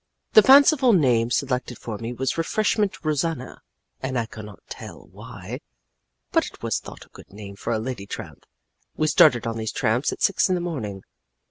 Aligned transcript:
"The 0.33 0.41
fanciful 0.41 0.93
name 0.93 1.29
selected 1.29 1.77
for 1.77 1.99
me 1.99 2.11
was 2.11 2.35
Refreshment 2.35 3.05
Rosanna 3.05 3.61
and 4.01 4.17
I 4.17 4.25
can 4.25 4.47
not 4.47 4.61
tell 4.67 5.05
why. 5.11 5.59
But 6.31 6.47
it 6.47 6.63
was 6.63 6.79
thought 6.79 7.05
a 7.05 7.09
good 7.09 7.31
name 7.31 7.55
for 7.55 7.71
a 7.71 7.77
lady 7.77 8.07
tramp. 8.07 8.47
We 8.97 9.05
started 9.05 9.45
on 9.45 9.57
these 9.57 9.71
tramps 9.71 10.11
at 10.11 10.23
six 10.23 10.49
in 10.49 10.55
the 10.55 10.59
morning. 10.59 11.03